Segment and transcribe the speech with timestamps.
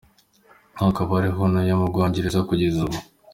[0.89, 2.99] Akaba ariho ntuye mu Bwongereza kugeza ubu.